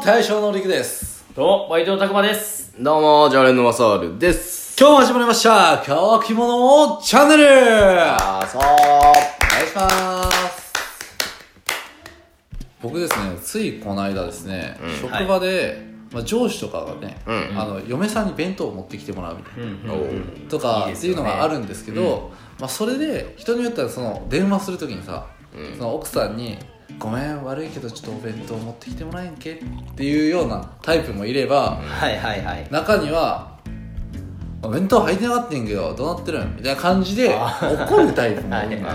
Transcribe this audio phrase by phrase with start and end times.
[0.00, 1.26] も大将のりくです。
[1.36, 2.72] どうも、バイトのたくまです。
[2.80, 4.74] どうも、常連のマサールです。
[4.80, 5.82] 今日も始まりました。
[5.84, 7.44] 乾き物チャンネル。
[7.44, 7.48] お
[7.96, 8.62] 願あーそう。
[8.62, 10.72] いします。
[12.80, 17.60] 僕ですねついこの間ですね、職場で、まあ、上司とかがね、うん。
[17.60, 21.22] あの嫁さんに弁当を持ってきてもらうみたいな、おうとかっていういいですよね。
[21.22, 25.26] のがあるんですけどまあ、それで人によってはその電話するときにさ、
[25.76, 26.56] その奥さんに
[27.00, 29.56] 「ごめん悪いけどちょっとお弁当持ってきてもらえんけ?」っ
[29.96, 32.68] ていうようなタイプもいれば、はいはいはい。
[32.70, 33.50] 中には
[34.62, 38.92] 「お弁当入ってなかったんやけどどうなってるん?」みたいな感じで怒るタイプもいるんですよね。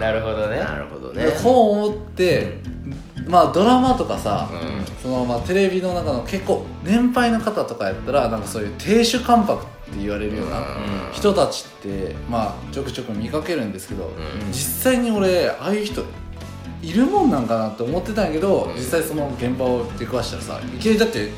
[0.00, 0.58] なるほどね。
[0.60, 1.32] なるほどねで。
[1.32, 2.58] こう思って、
[3.26, 10.62] まあドラマとかさ、うそのまあテレビの中の結構年配の方とかやったらなんかそういう亭主関白って言われるような
[11.12, 14.12] 人たちってまあちょくちょく見かけるんですけど、
[14.52, 16.04] 実際に俺ああいう人
[16.86, 21.30] いるもんなんかなって思ってたんやけど、実際その現場を出くわしたらさいきなりだって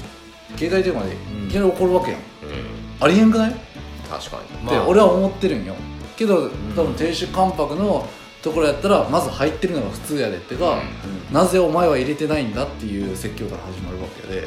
[0.56, 2.26] 携帯電話でいきなり怒るわけやん、うん。
[3.00, 3.54] ありえんくない、
[4.10, 4.58] 確かに。
[4.62, 5.74] まあって俺は思ってるんよ
[6.16, 8.06] けど多分亭主関白の
[8.42, 10.82] ところやったらまず入ってるのが普通やでってか、
[11.32, 14.44] なぜお前は入れてないんだっていう説教から始まるわけで、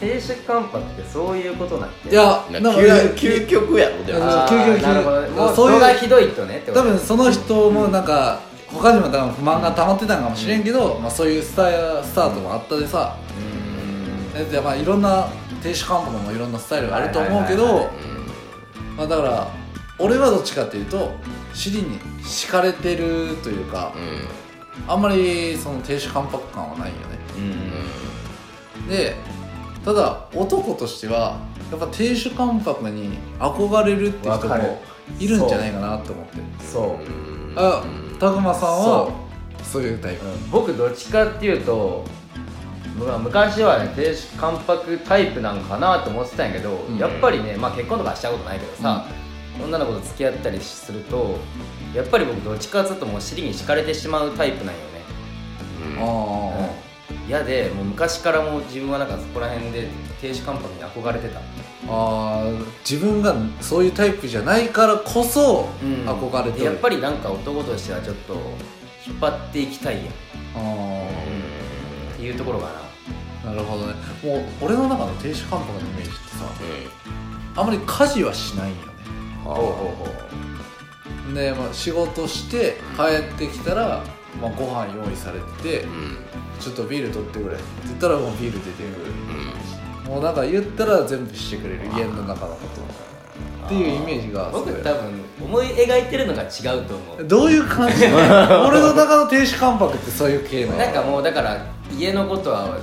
[0.00, 2.10] 亭主関白ってそういうことなんて。
[2.10, 2.62] い、やうん。
[2.62, 4.20] なんかいや究究極やろ、でも。
[4.20, 5.28] 究極なるほどね。
[5.28, 8.40] もうそういう人がひどいとねってこと多分その人もなんか
[8.72, 13.16] 他にも多分不満が溜まってたんかもしれんけど、まあ、そういうスタイスタートもあったでさ、
[14.50, 15.28] でまあいろんな
[15.62, 17.90] 亭主関白もいろんなスタイルがあると思うけど
[18.96, 19.48] まあだから
[19.98, 21.12] 俺はどっちかっていうと
[21.52, 24.44] 尻に敷かれてるというかうん。
[24.88, 27.18] あんまりその亭主関白感はないよね
[28.78, 28.88] うん。
[28.88, 29.14] で
[29.84, 31.38] ただ男としては
[31.70, 34.82] やっぱ亭主関白に憧れるって人も
[35.20, 37.04] いるんじゃないかなと思ってそう。
[37.60, 38.13] うん。
[38.24, 39.12] あたくまさんは？
[39.58, 40.24] そそういうタイプ。
[40.50, 42.04] 僕どっちかっていうと、
[42.98, 46.96] まあ昔はね亭主関白タイプなんかなと思ってたんやけど、ん。
[46.96, 49.06] やっぱりね、まあ、結婚とかしたことないけどさ、
[49.62, 51.38] 女の子と付き合ったりすると
[51.94, 54.84] やっぱり僕どっちかっていうともう尻に敷かれてしまうタイプなんよね。
[55.98, 56.43] あ
[57.28, 59.88] 嫌でもう昔からもう自分はなんかそこら辺で
[60.20, 61.38] 亭主関白に憧れてた。
[61.40, 61.42] ー
[61.88, 66.08] あー自分がそういうタイプじゃないからこそうん。
[66.08, 66.58] 憧れてる。
[66.60, 68.34] でやっぱりなんか男としてはちょっと
[69.06, 70.06] 引っ張っていきたいやん。
[70.06, 70.08] っ
[70.56, 73.50] あていうところかな。
[73.50, 73.94] ーなるほどね。
[74.22, 76.44] もう俺の中の亭主関白のイメージってさ
[77.56, 77.66] あん。
[77.66, 78.92] まり家事はしないんよね。
[79.44, 79.64] ほうほう
[80.06, 80.06] ほ
[81.30, 81.34] う。
[81.34, 84.02] で、まあ、仕事して帰ってきたら、
[84.40, 86.16] まあ、ご飯用意されててうん。
[86.60, 87.54] ちょっとビール取ってくれ。
[87.54, 90.10] って言ったらもうビール出てくる。
[90.10, 91.80] もうなんか言ったら全部してくれる。
[91.96, 93.04] 家の中のこと。
[93.66, 97.24] っていうイメージが僕多分思い描いてるのが違うと思う。
[97.24, 98.04] どういう感じ？
[98.06, 100.78] 俺の中の亭主関白ってそういう系なの？
[100.78, 101.64] なんかもうだから
[101.96, 102.76] 家のことはもう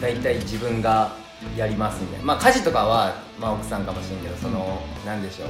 [0.00, 1.12] 大体自分が
[1.56, 2.24] やりますみたいな。
[2.26, 5.48] まあ家事とかは、まあ、奥さんかもしれんけどそのなんでしょう。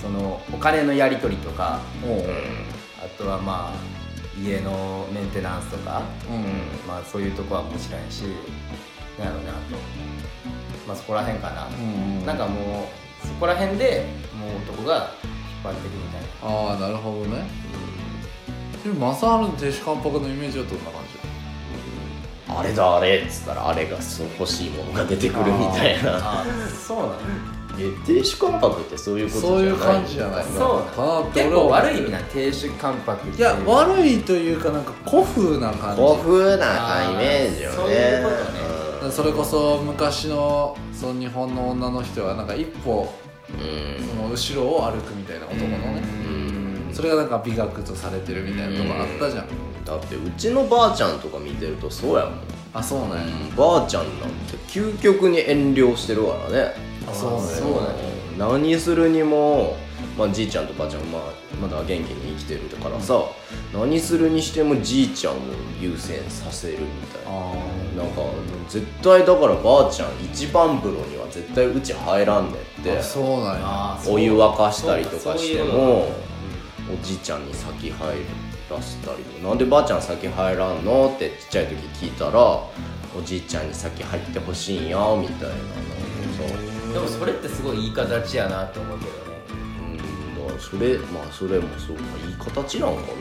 [0.00, 1.80] そのお金のやり取りとか。
[3.00, 3.97] あとはまあ
[4.42, 6.88] 家のメンテナンスとか、うん。
[6.88, 8.22] まあそういうとこはもちろんし
[9.18, 9.76] なんやろうなあと。
[10.86, 12.88] まあそこら辺かな、うんなんかも
[13.22, 14.06] うそこら辺で
[14.38, 15.04] もう男が引っ
[15.64, 16.56] 張っていくみたいな。
[16.56, 17.46] ああなるほどね。
[18.84, 21.18] でも正治の亭主関白のイメージはどんな感じ
[22.50, 26.40] あれだあれっつったらあれがそう欲しいものが出てくるみたいな。
[26.40, 26.44] あ
[26.86, 27.57] そうなのえ
[28.06, 30.86] 亭主関白ってそういうことじゃないそういう感じじゃないそ
[31.30, 36.02] う結構悪い意味な亭主関白っていや悪いというかなんか古風な感じ。
[36.02, 37.76] 古風なイメージよね。
[37.76, 39.12] そういうことね。
[39.12, 43.12] それこそ昔のその日本の女の人はなんか一歩
[43.50, 44.06] うん。
[44.06, 46.02] その後ろを歩くみたいな男のね。
[46.26, 46.94] うん。
[46.94, 49.46] それがなんか美学とされてるみたいなとこあったじゃん。
[49.84, 52.34] だってうちのばあちゃんとか見てるとそうやもん。
[52.74, 53.24] あそうなんや。
[53.24, 58.04] うんばあちゃんなんて究極に遠慮してるからねあそうなうなんや。
[58.38, 59.76] 何するにも、
[60.16, 61.22] まあ、じいちゃんとばあちゃん、まあ、
[61.60, 63.20] まだ元気に生きてるからさ
[63.72, 65.38] 何するにしてもじいちゃんを
[65.80, 67.30] 優先させるみたいな。
[67.30, 67.54] あ
[67.96, 68.22] なんか
[68.68, 72.98] 絶対だからばあちゃん一番風呂には絶対うち入らんねって。
[72.98, 76.12] あそうなんお湯沸かしたりとかしても
[76.92, 78.16] おじいちゃんに先入
[78.70, 81.12] らせたりなんでばあちゃん先入らんの？
[81.12, 85.54] ってちっちゃい時聞いたらおじいちゃんに先入ってほしいんやみたいな。
[85.54, 85.68] なんか
[86.54, 89.18] さでもそれってすごいいい形やなと思うけどね。
[90.36, 90.46] うん。
[90.46, 91.96] だからそれまあそれもそう。
[91.96, 93.06] かいい形なんかな。
[93.06, 93.14] うん。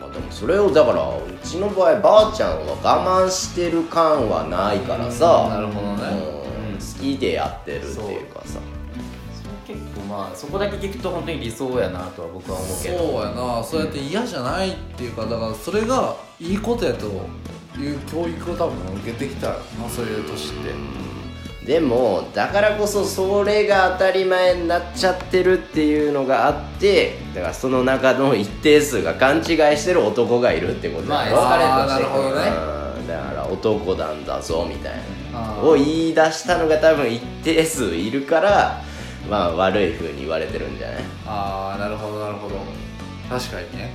[0.00, 5.48] まあでもそれをだからうちの場合ばあちゃんは我慢してる感はないからさ。
[5.50, 6.02] なるほどね。
[6.72, 6.78] うん。
[6.78, 8.58] 好きでやってるっていうかさ。
[9.66, 12.98] そ結構まあそこだけ聞くと本当に理想やなとは僕は思うけど。
[12.98, 13.64] そうやな。
[13.64, 17.06] そうやって嫌じゃないっていうかだからそれがいいことやと
[17.80, 20.70] いう教育を多分受けてきたよなそういう年って
[21.64, 29.44] でもだからこそそれが当たり前になっちゃってるっていうのがあってだからその中の一定数が勘違い
[29.78, 31.08] してる男がいるってことだろ。
[31.08, 32.34] まあエスカレートしてるほどね。
[32.98, 33.18] うんだ。
[33.18, 34.92] から男なんだぞみたい
[35.32, 35.66] あなー。
[35.66, 38.82] を言い出したのが多分一定数いるから
[39.30, 41.04] まあ悪い風に言われてるんじゃない？
[41.26, 42.56] ああなるほどなるほど。
[43.30, 43.92] 確かにね。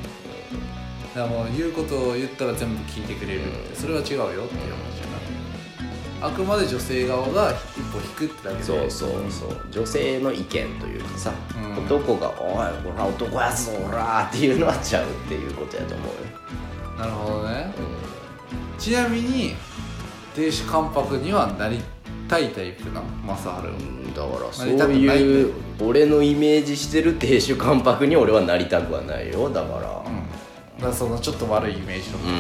[1.14, 3.76] だからもう言うことを言ったら全部聞いてくれるって。
[3.76, 4.50] それは違うよっていう話やな
[6.22, 8.64] あくまで女性側が一歩引くってだけで。
[8.64, 9.50] そうそうそう。
[9.72, 10.58] 女性の意見と
[10.88, 11.86] いうかさ、うん。
[11.86, 16.14] 男が「おいほら男やぞほら」っていうのはちゃうっていうことやと思うよ、
[16.98, 17.72] なるほどね。
[18.78, 19.56] ちなみに
[20.36, 21.82] 亭主関白にはなり
[22.28, 23.62] たいタイプな正治は？
[23.64, 29.50] うん、だからそういいう俺のイメージしてる亭主関白に俺はなりたくはないよ。
[29.50, 30.04] だから。
[30.06, 30.24] うん。
[30.78, 32.38] だからそのちょっと悪いイメージのことね、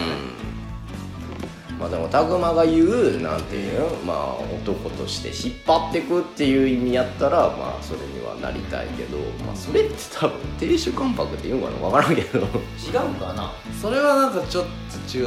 [1.79, 12.39] まあでも拓磨が言うなんていうのまあ男として引っ張ってくっていう意味やったらまあそれにはなりたいけど、まあ、それって多分亭主関白って言うんかな分からんけど。
[12.39, 13.53] 違うんかな。
[13.81, 15.21] それはなんかちょっと違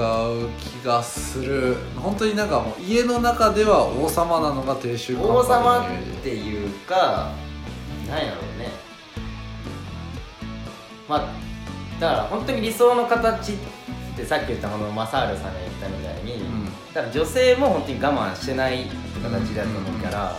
[0.47, 1.77] う気がする。
[1.97, 7.33] 本当になんかもう家の中では王様なのが亭主関白王様っていうか
[8.09, 8.69] なんやろうね。
[11.09, 11.33] まあ
[12.01, 13.82] だから本当に理想の形って
[14.27, 16.65] さっき言ったこの正治さんが言ったみたいに、ん。
[16.93, 18.87] だから女性も本当に我慢してない
[19.23, 20.37] 形だと思うから、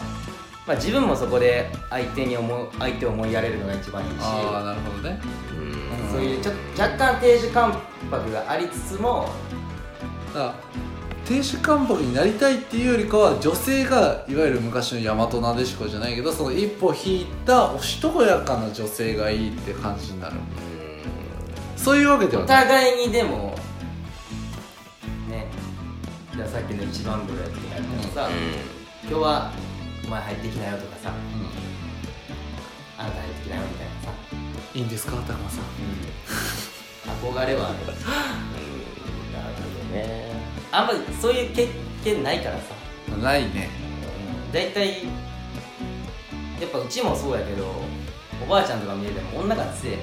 [0.68, 4.16] まあ、自分もそこで相手に思う相手を思いやれるのが一番いいし。
[4.22, 5.20] ああなるほどね。
[5.58, 6.12] うん。
[6.14, 7.82] そういうちょっと若干亭主関
[8.12, 9.30] 白がありつつも
[10.28, 10.56] だから
[11.26, 20.36] 亭主関白になりたいっていうよりかは女性がいわゆる昔の大和なでしこじゃないけどその一歩引いたおしとやかな女性がいいって感じになる
[21.84, 22.66] そういうわけでおはない。
[22.66, 23.56] 互いにでも
[25.30, 25.48] ね
[26.36, 27.58] じゃあさっきの一番風呂やって
[28.16, 28.30] らさ、
[29.04, 29.52] 今日は
[30.06, 31.12] お前入ってきなよとかさ
[32.98, 34.12] あなた入ってきなよみたいなさ、
[34.74, 35.64] いいんですか高間さん。
[37.22, 37.78] 憧れはある。
[37.80, 37.86] うん。
[39.34, 40.32] なるほどね。
[40.72, 41.68] あんまそういう経
[42.04, 42.64] 験ないからさ。
[43.22, 43.70] ないね。
[44.54, 45.04] 大体
[46.62, 47.66] やっぱうちもそうやけど
[48.42, 49.98] おばあちゃんとか見てても女が強い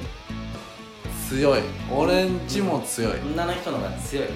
[1.31, 1.61] 強い。
[1.97, 4.27] 俺んちも強い、うん女の人の方が強い。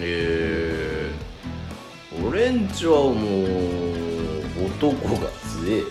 [0.00, 3.14] えー、俺んちはもう
[4.66, 5.82] 男が強え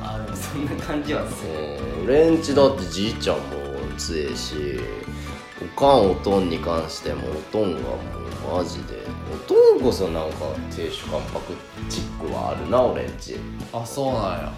[0.00, 1.52] なあでもそんな感じはする
[2.00, 2.06] うん。
[2.06, 3.42] 俺んちだってじいちゃんも
[3.98, 4.80] 強えし
[5.76, 7.96] おかんおとんに関してもおとんがも
[8.54, 8.94] うマジで。
[9.30, 10.36] おとんこそなんか
[10.74, 11.52] 亭主関白
[11.90, 13.36] チックはあるな俺んち、
[13.74, 14.52] あそうなんや。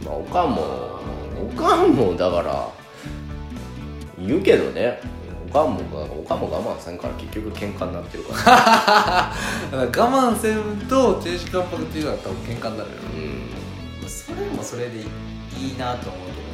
[0.00, 0.06] うん。
[0.06, 1.00] まあ、おかんも
[1.42, 2.81] おかんもだから
[4.26, 5.00] 言うけどね。
[5.50, 5.80] おかんも
[6.18, 9.32] おかんも我慢せんから結局喧嘩になってるから。
[9.76, 12.96] 我慢せんと亭主関白っていうのは多分喧嘩になるよ。
[14.02, 14.08] うん。
[14.08, 16.52] それもそれでいいなと思うけど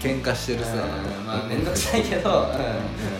[0.00, 2.48] 喧嘩してる姿うんまあ面倒くさいけど、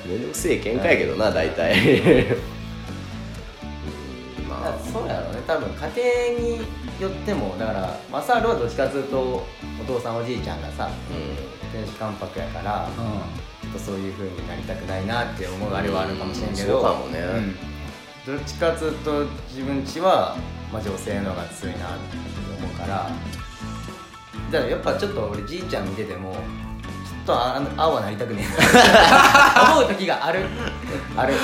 [0.06, 2.36] めんどくせえ喧嘩やけどな大体
[5.46, 6.58] 多分家庭に
[7.00, 9.18] よってもだからマサールはどっちかというと
[9.80, 12.90] お父さんおじいちゃんがさう天使関白やからう
[13.62, 17.18] ちょっとそういう風になりたくないなって思うあれはあるかもしれんけうんどそうかもね。
[17.20, 18.36] うん。
[18.36, 20.36] どっちかというと自分ちは、
[20.72, 22.16] まあ、女性の方が強いなって
[22.62, 23.10] 思うから
[24.50, 30.46] だからやっぱちょっと俺じいちゃん見ててもちょっとあ青はなりたくねえな思う時がある。
[31.16, 31.34] あ る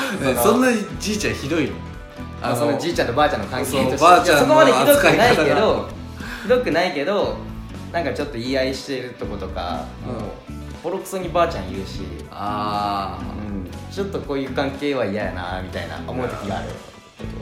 [0.43, 1.90] そんなにじいちゃんひどいの？
[2.43, 3.99] あそのじいちゃんとばあちゃんの関係として。
[3.99, 5.89] そこまでひどくないけど
[6.43, 7.37] ひどくないけど
[7.93, 10.15] なんかちょっと言い合いしてるとことか、うん。
[10.15, 10.23] もう
[10.83, 12.01] ボロクソにばあちゃん言うし、
[12.31, 16.71] あうん、ちょっとこういう関係は嫌やなみたいな思う時がある。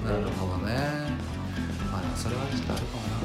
[0.06, 0.74] あなるほどね。
[1.92, 3.18] まあそれはちょっとあるかもな。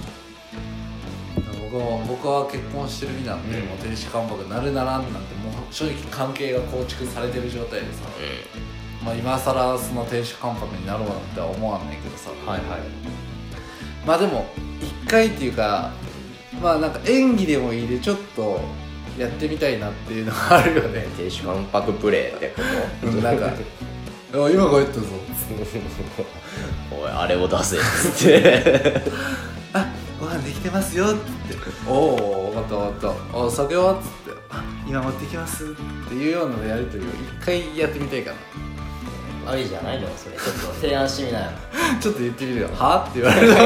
[1.72, 3.66] 僕は僕は結婚してる身なんで、うん。
[3.68, 8.02] もう亭主関白なるならんなんてもう正直関係が構築されてる状態でさ、
[9.04, 12.30] まあ今更その亭主関白になろうなんては思わんねんけどさ。
[12.46, 12.82] はいはい。
[14.06, 14.46] まあでも
[14.82, 15.92] 一回っていうか
[16.62, 18.60] まあなんか演技でもいいでちょっと
[19.18, 21.06] やってみたいなっていうのがあるよね。
[21.18, 22.62] 亭主関白プレイってこ
[23.02, 23.08] と？
[23.08, 23.48] うんなんか。
[23.48, 23.52] あ
[24.50, 25.06] 今帰ったぞ。
[26.92, 27.76] おいあれを出せ。
[27.76, 29.02] っつって
[29.74, 29.86] あ
[30.20, 31.24] ご飯できてますよっつって。
[31.88, 33.38] おお分かった分かった。
[33.38, 33.94] お酒は？
[33.94, 34.42] っつって。
[34.50, 35.68] あ今持ってきますっ
[36.08, 38.38] ていうようなやり取りを一回やってみたいかな
[39.46, 40.36] あいいじゃないでもそれ。
[40.38, 41.52] ちょっと提案してみなよ。
[42.02, 42.70] ちょっと言ってみるよ。
[42.74, 43.08] は？
[43.10, 43.54] って言われる。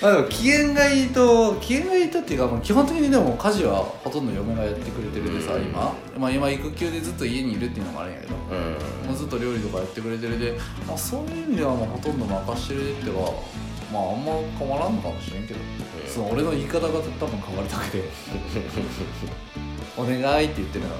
[0.00, 5.62] まあでも機嫌がいいと機嫌がいいとっていうか、まあ、基本的にでも家事はほとんど嫁がやってくれてるでさ、うん。
[5.62, 9.08] 今、まあ、今育休でずっと家にいるっていうのもあるんやけど、うん。
[9.08, 13.32] もうずっと料理とかやってくれてるで、まあ、そういう意味ではもうほとんど任してるっていうか
[13.92, 15.60] まああんま変わらんのかもしれんけど、
[16.06, 18.04] その俺の言い方が多分変わるだけで。
[19.98, 20.96] お願いって言ってるのが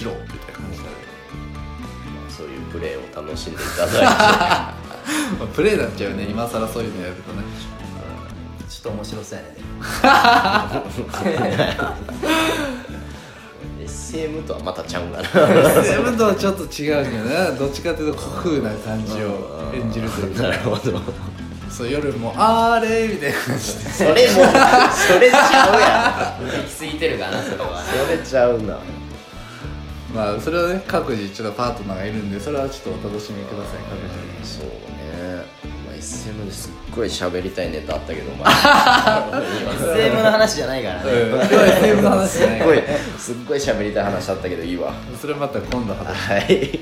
[0.00, 0.90] しろみたいな感じだね
[2.30, 4.02] そういうプレーを楽しんでいただいて。
[5.38, 6.24] まあプレイになっちゃうよね。
[6.24, 7.42] 今更そういうのやるとね。
[8.68, 9.56] ちょっと面白そうやね。
[13.84, 15.28] SM とはまたちゃうんかな。
[15.82, 20.42] セブンとはちょっと違うんだよねどっちかっていうと古風な感じを演じるというか。
[20.44, 21.00] なるほど。
[21.68, 23.90] そう夜もあれみたいな感じで。
[23.90, 24.22] それもう
[24.94, 27.82] それちゃうや 行き過ぎてるかなそれは。
[27.82, 28.78] んそれちゃうな
[30.14, 33.98] まあそれはね各自ちょっとパートナーがいるんでそれはちょっとお楽しみください各
[34.40, 35.44] 自そうね、
[35.86, 39.42] まあ、SM ですっごい喋りたいネタあったけどまあ
[39.94, 41.10] SM の話じゃないからね。
[41.78, 42.82] SM の話じゃないすっごい
[43.18, 44.92] すっごい喋りたい話あったけどいいわ。
[45.20, 46.32] それまた今度話す。
[46.32, 46.80] はい。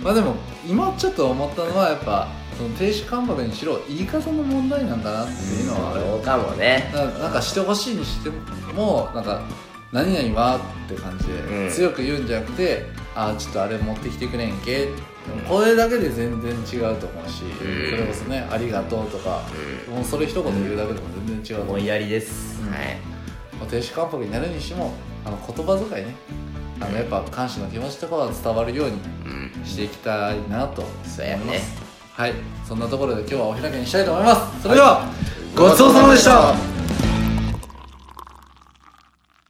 [0.00, 0.36] まあでも
[0.66, 6.90] 今ちょっと思ったのはやっぱその停止関白にしろ言い方の問題なんだなっていうのはそうかもね。
[6.94, 8.30] ななんかしてほしいにして
[8.72, 9.42] もなんか
[9.92, 11.66] 何々はって感じうん。
[11.66, 14.88] で強く言うんじゃなくて、ああちょっとあれ持ってきてくれんけ。
[15.48, 17.90] これだけで全然違うと思うし、ん。
[17.90, 19.42] それこそねありがとうとか、
[19.90, 22.62] もうそれ一言言うだけでも全然違うと思いやりです。
[22.62, 22.96] はい。
[23.58, 24.92] まあ停止関白になるにしても
[25.24, 26.14] あの言葉遣いね。
[26.80, 29.64] あのやっぱ感謝の気持ちとかは伝わるようにうん。
[29.64, 31.16] していきたいなと思います。
[31.16, 31.60] そうやね。
[32.12, 32.34] はい。
[32.66, 34.62] そんなところで今日はお開きにしたいと思います。
[34.62, 35.04] それでは、
[35.56, 36.77] ごちそうさまでした